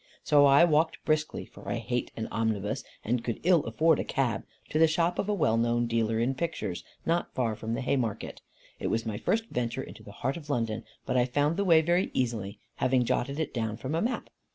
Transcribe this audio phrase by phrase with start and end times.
[0.23, 4.45] So I walked briskly for I hate an omnibus, and could ill afford a cab
[4.71, 8.41] to the shop of a well known dealer in pictures, not far from the Haymarket.
[8.79, 11.81] It was my first venture into the heart of London, but I found the way
[11.83, 14.31] very easily, having jotted it down from a map.